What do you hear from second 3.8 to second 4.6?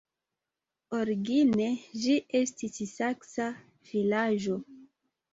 vilaĝo.